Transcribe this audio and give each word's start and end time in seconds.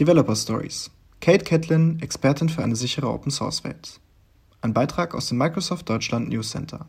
Developer 0.00 0.34
Stories. 0.34 0.90
Kate 1.20 1.44
Catlin, 1.44 2.00
Expertin 2.00 2.48
für 2.48 2.64
eine 2.64 2.74
sichere 2.74 3.10
Open 3.10 3.30
Source 3.30 3.64
Welt. 3.64 4.00
Ein 4.62 4.72
Beitrag 4.72 5.14
aus 5.14 5.28
dem 5.28 5.36
Microsoft 5.36 5.90
Deutschland 5.90 6.30
News 6.30 6.52
Center. 6.52 6.86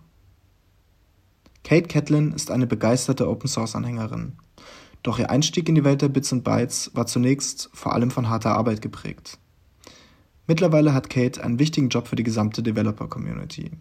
Kate 1.66 1.90
Catlin 1.90 2.32
ist 2.32 2.52
eine 2.52 2.68
begeisterte 2.68 3.28
Open 3.28 3.50
Source 3.50 3.76
Anhängerin. 3.76 4.38
Doch 5.04 5.20
ihr 5.20 5.30
Einstieg 5.30 5.68
in 5.68 5.76
die 5.76 5.84
Welt 5.84 6.02
der 6.02 6.08
Bits 6.08 6.32
und 6.32 6.46
Bytes 6.46 6.92
war 6.94 7.06
zunächst 7.06 7.70
vor 7.74 7.92
allem 7.92 8.12
von 8.12 8.30
harter 8.30 8.56
Arbeit 8.56 8.82
geprägt. 8.82 9.40
Mittlerweile 10.48 10.94
hat 10.94 11.10
Kate 11.10 11.44
einen 11.44 11.60
wichtigen 11.60 11.90
Job 11.90 12.08
für 12.08 12.16
die 12.16 12.24
gesamte 12.24 12.64
Developer 12.64 13.10
Community. 13.10 13.72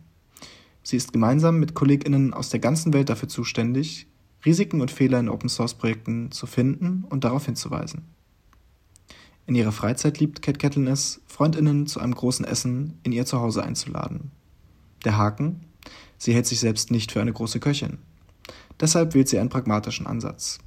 Sie 0.82 0.96
ist 0.96 1.12
gemeinsam 1.12 1.60
mit 1.60 1.76
KollegInnen 1.76 2.34
aus 2.34 2.48
der 2.48 2.58
ganzen 2.58 2.92
Welt 2.92 3.08
dafür 3.08 3.28
zuständig, 3.28 4.08
Risiken 4.44 4.80
und 4.80 4.90
Fehler 4.90 5.20
in 5.20 5.28
Open 5.28 5.48
Source 5.48 5.74
Projekten 5.74 6.32
zu 6.32 6.46
finden 6.46 7.04
und 7.08 7.22
darauf 7.22 7.46
hinzuweisen. 7.46 8.08
In 9.46 9.54
ihrer 9.54 9.72
Freizeit 9.72 10.20
liebt 10.20 10.42
Kate 10.42 10.58
Catlin 10.58 10.86
es, 10.86 11.20
FreundInnen 11.26 11.86
zu 11.86 12.00
einem 12.00 12.14
großen 12.14 12.44
Essen 12.44 12.98
in 13.02 13.12
ihr 13.12 13.26
Zuhause 13.26 13.62
einzuladen. 13.62 14.30
Der 15.04 15.16
Haken? 15.16 15.66
Sie 16.18 16.34
hält 16.34 16.46
sich 16.46 16.60
selbst 16.60 16.90
nicht 16.90 17.12
für 17.12 17.20
eine 17.20 17.32
große 17.32 17.60
Köchin. 17.60 17.98
Deshalb 18.78 19.14
wählt 19.14 19.28
sie 19.28 19.38
einen 19.38 19.48
pragmatischen 19.48 20.06
Ansatz. 20.06 20.58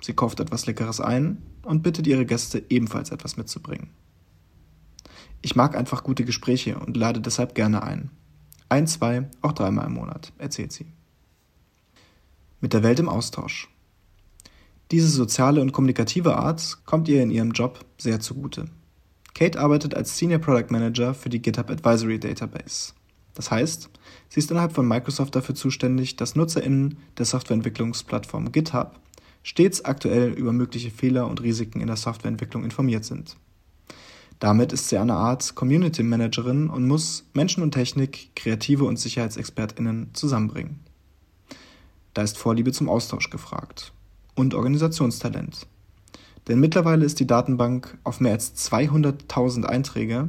Sie 0.00 0.14
kauft 0.14 0.40
etwas 0.40 0.66
Leckeres 0.66 1.00
ein 1.00 1.42
und 1.62 1.82
bittet 1.82 2.06
ihre 2.06 2.26
Gäste 2.26 2.64
ebenfalls 2.68 3.10
etwas 3.10 3.36
mitzubringen. 3.36 3.90
Ich 5.42 5.56
mag 5.56 5.76
einfach 5.76 6.02
gute 6.04 6.24
Gespräche 6.24 6.78
und 6.78 6.96
lade 6.96 7.20
deshalb 7.20 7.54
gerne 7.54 7.82
ein. 7.82 8.10
Ein, 8.68 8.86
zwei, 8.86 9.28
auch 9.42 9.52
dreimal 9.52 9.86
im 9.86 9.94
Monat, 9.94 10.32
erzählt 10.38 10.72
sie. 10.72 10.86
Mit 12.60 12.72
der 12.72 12.82
Welt 12.82 13.00
im 13.00 13.08
Austausch. 13.08 13.68
Diese 14.92 15.08
soziale 15.08 15.62
und 15.62 15.72
kommunikative 15.72 16.36
Art 16.36 16.84
kommt 16.84 17.08
ihr 17.08 17.22
in 17.22 17.30
ihrem 17.30 17.52
Job 17.52 17.82
sehr 17.96 18.20
zugute. 18.20 18.66
Kate 19.32 19.58
arbeitet 19.58 19.94
als 19.94 20.18
Senior 20.18 20.38
Product 20.38 20.66
Manager 20.68 21.14
für 21.14 21.30
die 21.30 21.40
GitHub 21.40 21.70
Advisory 21.70 22.20
Database. 22.20 22.92
Das 23.32 23.50
heißt, 23.50 23.88
sie 24.28 24.38
ist 24.38 24.50
innerhalb 24.50 24.72
von 24.72 24.86
Microsoft 24.86 25.34
dafür 25.34 25.54
zuständig, 25.54 26.16
dass 26.16 26.36
NutzerInnen 26.36 26.98
der 27.16 27.24
Softwareentwicklungsplattform 27.24 28.52
GitHub 28.52 29.00
stets 29.42 29.82
aktuell 29.86 30.32
über 30.32 30.52
mögliche 30.52 30.90
Fehler 30.90 31.26
und 31.26 31.42
Risiken 31.42 31.80
in 31.80 31.86
der 31.86 31.96
Softwareentwicklung 31.96 32.62
informiert 32.62 33.06
sind. 33.06 33.38
Damit 34.40 34.74
ist 34.74 34.90
sie 34.90 34.98
eine 34.98 35.14
Art 35.14 35.54
Community 35.54 36.02
Managerin 36.02 36.68
und 36.68 36.86
muss 36.86 37.24
Menschen 37.32 37.62
und 37.62 37.70
Technik, 37.70 38.36
Kreative 38.36 38.84
und 38.84 38.98
SicherheitsexpertInnen 38.98 40.10
zusammenbringen. 40.12 40.80
Da 42.12 42.20
ist 42.20 42.36
Vorliebe 42.36 42.72
zum 42.72 42.90
Austausch 42.90 43.30
gefragt 43.30 43.94
und 44.34 44.54
Organisationstalent. 44.54 45.66
Denn 46.48 46.58
mittlerweile 46.58 47.04
ist 47.04 47.20
die 47.20 47.26
Datenbank 47.26 47.98
auf 48.04 48.20
mehr 48.20 48.32
als 48.32 48.54
200.000 48.70 49.64
Einträge 49.64 50.28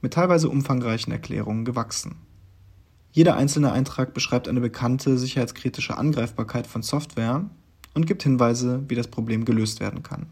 mit 0.00 0.14
teilweise 0.14 0.48
umfangreichen 0.48 1.12
Erklärungen 1.12 1.64
gewachsen. 1.64 2.16
Jeder 3.12 3.36
einzelne 3.36 3.72
Eintrag 3.72 4.14
beschreibt 4.14 4.48
eine 4.48 4.60
bekannte 4.60 5.18
sicherheitskritische 5.18 5.98
Angreifbarkeit 5.98 6.66
von 6.66 6.82
Software 6.82 7.50
und 7.94 8.06
gibt 8.06 8.22
Hinweise, 8.22 8.84
wie 8.88 8.94
das 8.94 9.08
Problem 9.08 9.44
gelöst 9.44 9.80
werden 9.80 10.02
kann. 10.02 10.26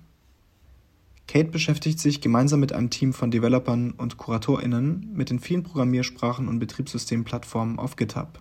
Kate 1.26 1.50
beschäftigt 1.50 1.98
sich 1.98 2.22
gemeinsam 2.22 2.60
mit 2.60 2.72
einem 2.72 2.88
Team 2.88 3.12
von 3.12 3.30
Developern 3.30 3.90
und 3.90 4.16
KuratorInnen 4.16 5.10
mit 5.12 5.28
den 5.28 5.40
vielen 5.40 5.62
Programmiersprachen 5.62 6.48
und 6.48 6.58
Betriebssystemplattformen 6.58 7.78
auf 7.78 7.96
GitHub. 7.96 8.40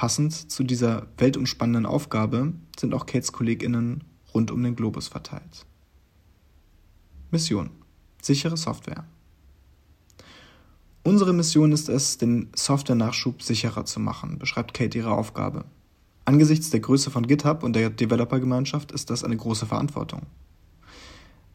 Passend 0.00 0.50
zu 0.50 0.64
dieser 0.64 1.08
weltumspannenden 1.18 1.84
Aufgabe 1.84 2.54
sind 2.78 2.94
auch 2.94 3.04
Kates 3.04 3.32
KollegInnen 3.32 4.02
rund 4.32 4.50
um 4.50 4.62
den 4.62 4.74
Globus 4.74 5.08
verteilt. 5.08 5.66
Mission: 7.30 7.68
Sichere 8.22 8.56
Software. 8.56 9.04
Unsere 11.02 11.34
Mission 11.34 11.72
ist 11.72 11.90
es, 11.90 12.16
den 12.16 12.48
Software-Nachschub 12.56 13.42
sicherer 13.42 13.84
zu 13.84 14.00
machen, 14.00 14.38
beschreibt 14.38 14.72
Kate 14.72 14.96
ihre 14.96 15.12
Aufgabe. 15.12 15.66
Angesichts 16.24 16.70
der 16.70 16.80
Größe 16.80 17.10
von 17.10 17.26
GitHub 17.26 17.62
und 17.62 17.76
der 17.76 17.90
Developer-Gemeinschaft 17.90 18.92
ist 18.92 19.10
das 19.10 19.22
eine 19.22 19.36
große 19.36 19.66
Verantwortung. 19.66 20.22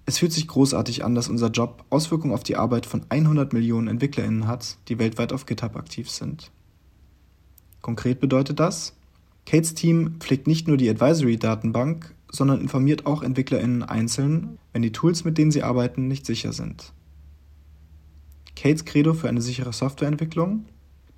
Es 0.05 0.19
fühlt 0.19 0.33
sich 0.33 0.47
großartig 0.47 1.03
an, 1.03 1.15
dass 1.15 1.29
unser 1.29 1.49
Job 1.49 1.83
Auswirkungen 1.89 2.35
auf 2.35 2.43
die 2.43 2.57
Arbeit 2.57 2.85
von 2.85 3.07
100 3.09 3.53
Millionen 3.53 3.87
EntwicklerInnen 3.87 4.45
hat, 4.45 4.77
die 4.87 4.99
weltweit 4.99 5.33
auf 5.33 5.47
GitHub 5.47 5.75
aktiv 5.77 6.11
sind. 6.11 6.51
Konkret 7.85 8.19
bedeutet 8.19 8.59
das, 8.59 8.95
Kates 9.45 9.75
Team 9.75 10.15
pflegt 10.17 10.47
nicht 10.47 10.67
nur 10.67 10.75
die 10.75 10.89
Advisory-Datenbank, 10.89 12.15
sondern 12.31 12.59
informiert 12.59 13.05
auch 13.05 13.21
EntwicklerInnen 13.21 13.83
einzeln, 13.83 14.57
wenn 14.73 14.81
die 14.81 14.91
Tools, 14.91 15.23
mit 15.23 15.37
denen 15.37 15.51
sie 15.51 15.61
arbeiten, 15.61 16.07
nicht 16.07 16.25
sicher 16.25 16.51
sind. 16.51 16.93
Kates 18.55 18.85
Credo 18.85 19.13
für 19.13 19.29
eine 19.29 19.39
sichere 19.39 19.71
Softwareentwicklung? 19.71 20.65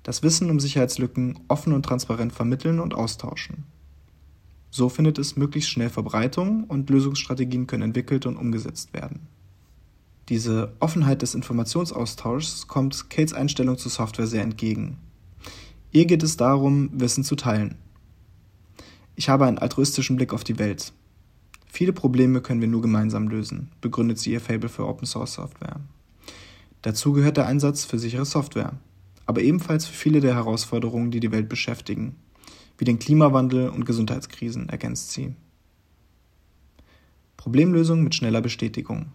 Das 0.02 0.22
Wissen 0.22 0.50
um 0.50 0.60
Sicherheitslücken 0.60 1.38
offen 1.48 1.72
und 1.72 1.84
transparent 1.84 2.34
vermitteln 2.34 2.80
und 2.80 2.92
austauschen. 2.92 3.64
So 4.70 4.90
findet 4.90 5.18
es 5.18 5.36
möglichst 5.36 5.70
schnell 5.70 5.88
Verbreitung 5.88 6.64
und 6.64 6.90
Lösungsstrategien 6.90 7.66
können 7.66 7.84
entwickelt 7.84 8.26
und 8.26 8.36
umgesetzt 8.36 8.92
werden. 8.92 9.20
Diese 10.28 10.74
Offenheit 10.80 11.22
des 11.22 11.34
Informationsaustauschs 11.34 12.66
kommt 12.66 13.08
Kates 13.08 13.32
Einstellung 13.32 13.78
zu 13.78 13.88
Software 13.88 14.26
sehr 14.26 14.42
entgegen. 14.42 14.98
Ihr 15.90 16.04
geht 16.04 16.22
es 16.22 16.36
darum, 16.36 16.90
Wissen 16.92 17.24
zu 17.24 17.34
teilen. 17.34 17.76
Ich 19.16 19.28
habe 19.28 19.46
einen 19.46 19.58
altruistischen 19.58 20.16
Blick 20.16 20.32
auf 20.32 20.44
die 20.44 20.58
Welt. 20.58 20.92
Viele 21.66 21.92
Probleme 21.92 22.40
können 22.40 22.60
wir 22.60 22.68
nur 22.68 22.82
gemeinsam 22.82 23.28
lösen, 23.28 23.70
begründet 23.80 24.18
sie 24.18 24.32
ihr 24.32 24.40
Fable 24.40 24.68
für 24.68 24.86
Open 24.86 25.06
Source 25.06 25.34
Software. 25.34 25.80
Dazu 26.82 27.12
gehört 27.12 27.36
der 27.36 27.46
Einsatz 27.46 27.84
für 27.84 27.98
sichere 27.98 28.26
Software, 28.26 28.74
aber 29.26 29.42
ebenfalls 29.42 29.86
für 29.86 29.94
viele 29.94 30.20
der 30.20 30.34
Herausforderungen, 30.34 31.10
die 31.10 31.20
die 31.20 31.32
Welt 31.32 31.48
beschäftigen, 31.48 32.16
wie 32.76 32.84
den 32.84 32.98
Klimawandel 32.98 33.68
und 33.68 33.84
Gesundheitskrisen, 33.84 34.68
ergänzt 34.68 35.12
sie. 35.12 35.34
Problemlösung 37.36 38.02
mit 38.04 38.14
schneller 38.14 38.40
Bestätigung. 38.40 39.06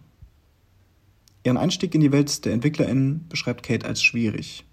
Ihren 1.44 1.56
Einstieg 1.56 1.94
in 1.94 2.00
die 2.00 2.12
Welt 2.12 2.44
der 2.44 2.52
EntwicklerInnen 2.52 3.26
beschreibt 3.28 3.62
Kate 3.62 3.86
als 3.86 4.02
schwierig. 4.02 4.64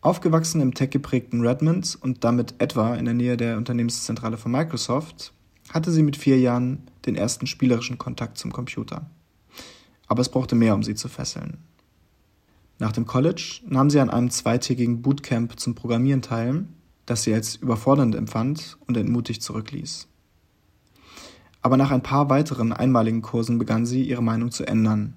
Aufgewachsen 0.00 0.60
im 0.60 0.74
tech-geprägten 0.74 1.44
Redmond 1.44 1.98
und 2.00 2.22
damit 2.22 2.54
etwa 2.58 2.94
in 2.94 3.04
der 3.04 3.14
Nähe 3.14 3.36
der 3.36 3.56
Unternehmenszentrale 3.56 4.36
von 4.36 4.52
Microsoft, 4.52 5.32
hatte 5.70 5.90
sie 5.90 6.04
mit 6.04 6.16
vier 6.16 6.38
Jahren 6.38 6.86
den 7.04 7.16
ersten 7.16 7.46
spielerischen 7.46 7.98
Kontakt 7.98 8.38
zum 8.38 8.52
Computer. 8.52 9.10
Aber 10.06 10.20
es 10.20 10.28
brauchte 10.28 10.54
mehr, 10.54 10.74
um 10.74 10.84
sie 10.84 10.94
zu 10.94 11.08
fesseln. 11.08 11.58
Nach 12.78 12.92
dem 12.92 13.06
College 13.06 13.60
nahm 13.66 13.90
sie 13.90 13.98
an 13.98 14.08
einem 14.08 14.30
zweitägigen 14.30 15.02
Bootcamp 15.02 15.58
zum 15.58 15.74
Programmieren 15.74 16.22
teil, 16.22 16.66
das 17.04 17.24
sie 17.24 17.34
als 17.34 17.56
überfordernd 17.56 18.14
empfand 18.14 18.78
und 18.86 18.96
entmutigt 18.96 19.42
zurückließ. 19.42 20.06
Aber 21.60 21.76
nach 21.76 21.90
ein 21.90 22.04
paar 22.04 22.30
weiteren 22.30 22.72
einmaligen 22.72 23.20
Kursen 23.20 23.58
begann 23.58 23.84
sie, 23.84 24.04
ihre 24.04 24.22
Meinung 24.22 24.52
zu 24.52 24.64
ändern 24.64 25.14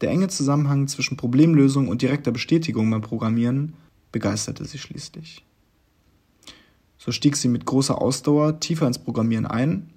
der 0.00 0.10
enge 0.10 0.28
Zusammenhang 0.28 0.88
zwischen 0.88 1.16
Problemlösung 1.16 1.88
und 1.88 2.02
direkter 2.02 2.30
Bestätigung 2.30 2.90
beim 2.90 3.00
Programmieren 3.00 3.74
begeisterte 4.12 4.64
sie 4.64 4.78
schließlich. 4.78 5.44
So 6.98 7.12
stieg 7.12 7.36
sie 7.36 7.48
mit 7.48 7.66
großer 7.66 8.00
Ausdauer 8.00 8.60
tiefer 8.60 8.86
ins 8.86 8.98
Programmieren 8.98 9.46
ein, 9.46 9.90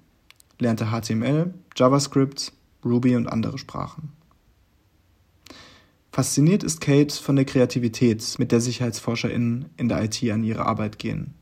lernte 0.58 0.86
HTML, 0.86 1.52
JavaScript, 1.76 2.52
Ruby 2.84 3.16
und 3.16 3.26
andere 3.26 3.58
Sprachen. 3.58 4.12
Fasziniert 6.12 6.64
ist 6.64 6.80
Kate 6.80 7.14
von 7.14 7.36
der 7.36 7.44
Kreativität, 7.44 8.38
mit 8.38 8.52
der 8.52 8.60
SicherheitsforscherInnen 8.60 9.66
in 9.76 9.88
der 9.88 10.02
IT 10.02 10.22
an 10.30 10.44
ihre 10.44 10.66
Arbeit 10.66 10.98
gehen. 10.98 11.34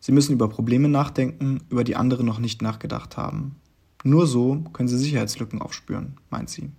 Sie 0.00 0.12
müssen 0.12 0.32
über 0.32 0.48
Probleme 0.48 0.88
nachdenken, 0.88 1.60
über 1.68 1.82
die 1.82 1.96
andere 1.96 2.24
noch 2.24 2.38
nicht 2.38 2.62
nachgedacht 2.62 3.16
haben. 3.16 3.56
Nur 4.04 4.26
so 4.26 4.64
können 4.72 4.88
sie 4.88 4.96
Sicherheitslücken 4.96 5.60
aufspüren, 5.60 6.16
meint 6.30 6.50
sie 6.50 6.70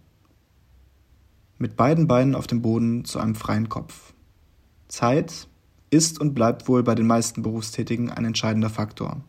mit 1.60 1.76
beiden 1.76 2.08
Beinen 2.08 2.34
auf 2.34 2.48
dem 2.48 2.62
Boden 2.62 3.06
zu 3.06 3.20
einem 3.20 3.36
freien 3.36 3.70
Kopf. 3.70 4.14
Zeit 4.88 5.48
ist 5.92 6.20
und 6.20 6.34
bleibt 6.34 6.68
wohl 6.68 6.84
bei 6.84 6.96
den 6.96 7.06
meisten 7.06 7.44
Berufstätigen 7.44 8.10
ein 8.10 8.26
entscheidender 8.26 8.70
Faktor. 8.70 9.22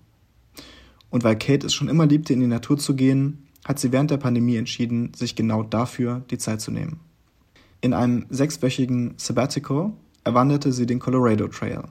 Und 1.11 1.25
weil 1.25 1.37
Kate 1.37 1.67
es 1.67 1.75
schon 1.75 1.89
immer 1.89 2.07
liebte, 2.07 2.33
in 2.33 2.41
die 2.41 2.47
Natur 2.47 2.79
zu 2.79 2.95
gehen, 2.95 3.49
hat 3.65 3.79
sie 3.79 3.93
während 3.93 4.11
der 4.11 4.17
Pandemie 4.17 4.57
entschieden, 4.57 5.13
sich 5.15 5.35
genau 5.35 5.63
dafür 5.63 6.23
die 6.31 6.39
Zeit 6.39 6.61
zu 6.61 6.71
nehmen. 6.71 7.01
In 7.81 7.93
einem 7.95 8.27
sechswöchigen 8.31 9.15
Sabbatical 9.17 9.93
erwanderte 10.23 10.73
sie 10.73 10.87
den 10.87 10.99
Colorado 10.99 11.49
Trail. 11.49 11.83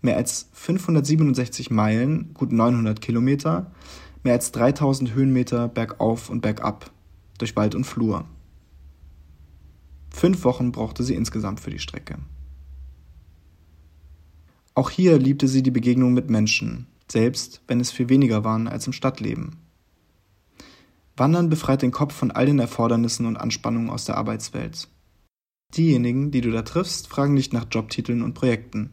Mehr 0.00 0.16
als 0.16 0.48
567 0.52 1.70
Meilen, 1.70 2.32
gut 2.32 2.52
900 2.52 3.00
Kilometer, 3.00 3.72
mehr 4.22 4.34
als 4.34 4.52
3000 4.52 5.14
Höhenmeter 5.14 5.68
bergauf 5.68 6.30
und 6.30 6.40
bergab, 6.40 6.90
durch 7.38 7.56
Wald 7.56 7.74
und 7.74 7.84
Flur. 7.84 8.24
Fünf 10.16 10.44
Wochen 10.44 10.72
brauchte 10.72 11.04
sie 11.04 11.14
insgesamt 11.14 11.60
für 11.60 11.68
die 11.68 11.78
Strecke. 11.78 12.16
Auch 14.74 14.88
hier 14.88 15.18
liebte 15.18 15.46
sie 15.46 15.62
die 15.62 15.70
Begegnung 15.70 16.14
mit 16.14 16.30
Menschen, 16.30 16.86
selbst 17.06 17.60
wenn 17.68 17.80
es 17.80 17.90
viel 17.90 18.08
weniger 18.08 18.42
waren 18.42 18.66
als 18.66 18.86
im 18.86 18.94
Stadtleben. 18.94 19.56
Wandern 21.18 21.50
befreit 21.50 21.82
den 21.82 21.90
Kopf 21.90 22.14
von 22.14 22.30
all 22.30 22.46
den 22.46 22.58
Erfordernissen 22.58 23.26
und 23.26 23.36
Anspannungen 23.36 23.90
aus 23.90 24.06
der 24.06 24.16
Arbeitswelt. 24.16 24.88
Diejenigen, 25.76 26.30
die 26.30 26.40
du 26.40 26.50
da 26.50 26.62
triffst, 26.62 27.08
fragen 27.08 27.34
nicht 27.34 27.52
nach 27.52 27.66
Jobtiteln 27.70 28.22
und 28.22 28.32
Projekten. 28.32 28.92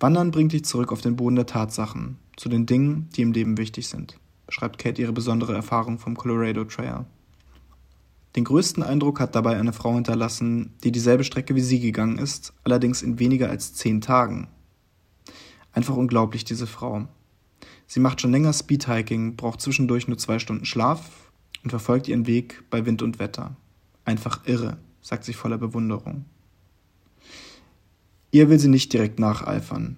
Wandern 0.00 0.32
bringt 0.32 0.52
dich 0.52 0.64
zurück 0.64 0.90
auf 0.90 1.00
den 1.00 1.14
Boden 1.14 1.36
der 1.36 1.46
Tatsachen, 1.46 2.18
zu 2.36 2.48
den 2.48 2.66
Dingen, 2.66 3.08
die 3.14 3.22
im 3.22 3.30
Leben 3.30 3.56
wichtig 3.56 3.86
sind, 3.86 4.18
beschreibt 4.48 4.78
Kate 4.78 5.00
ihre 5.00 5.12
besondere 5.12 5.54
Erfahrung 5.54 6.00
vom 6.00 6.16
Colorado 6.16 6.64
Trail. 6.64 7.06
Den 8.36 8.44
größten 8.44 8.82
Eindruck 8.82 9.18
hat 9.18 9.34
dabei 9.34 9.56
eine 9.56 9.72
Frau 9.72 9.94
hinterlassen, 9.94 10.74
die 10.84 10.92
dieselbe 10.92 11.24
Strecke 11.24 11.56
wie 11.56 11.60
sie 11.60 11.80
gegangen 11.80 12.18
ist, 12.18 12.52
allerdings 12.62 13.02
in 13.02 13.18
weniger 13.18 13.50
als 13.50 13.74
zehn 13.74 14.00
Tagen. 14.00 14.48
Einfach 15.72 15.96
unglaublich, 15.96 16.44
diese 16.44 16.68
Frau. 16.68 17.08
Sie 17.88 17.98
macht 17.98 18.20
schon 18.20 18.30
länger 18.30 18.52
Speedhiking, 18.52 19.34
braucht 19.34 19.60
zwischendurch 19.60 20.06
nur 20.06 20.16
zwei 20.16 20.38
Stunden 20.38 20.64
Schlaf 20.64 21.32
und 21.64 21.70
verfolgt 21.70 22.06
ihren 22.06 22.28
Weg 22.28 22.62
bei 22.70 22.86
Wind 22.86 23.02
und 23.02 23.18
Wetter. 23.18 23.56
Einfach 24.04 24.46
irre, 24.46 24.78
sagt 25.00 25.24
sie 25.24 25.32
voller 25.32 25.58
Bewunderung. 25.58 26.24
Ihr 28.30 28.48
will 28.48 28.60
sie 28.60 28.68
nicht 28.68 28.92
direkt 28.92 29.18
nacheifern, 29.18 29.96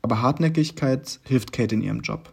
aber 0.00 0.22
Hartnäckigkeit 0.22 1.20
hilft 1.24 1.52
Kate 1.52 1.74
in 1.74 1.82
ihrem 1.82 2.00
Job. 2.00 2.32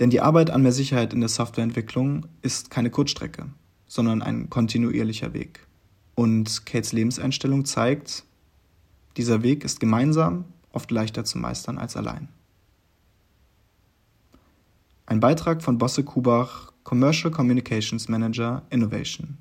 Denn 0.00 0.10
die 0.10 0.20
Arbeit 0.20 0.50
an 0.50 0.62
mehr 0.62 0.72
Sicherheit 0.72 1.12
in 1.12 1.20
der 1.20 1.28
Softwareentwicklung 1.28 2.26
ist 2.42 2.70
keine 2.70 2.90
Kurzstrecke 2.90 3.46
sondern 3.92 4.22
ein 4.22 4.48
kontinuierlicher 4.48 5.34
Weg. 5.34 5.66
Und 6.14 6.64
Kates 6.64 6.94
Lebenseinstellung 6.94 7.66
zeigt, 7.66 8.24
dieser 9.18 9.42
Weg 9.42 9.64
ist 9.64 9.80
gemeinsam 9.80 10.46
oft 10.72 10.90
leichter 10.90 11.26
zu 11.26 11.36
meistern 11.36 11.76
als 11.76 11.94
allein. 11.94 12.28
Ein 15.04 15.20
Beitrag 15.20 15.62
von 15.62 15.76
Bosse 15.76 16.04
Kubach, 16.04 16.72
Commercial 16.84 17.30
Communications 17.30 18.08
Manager 18.08 18.62
Innovation. 18.70 19.36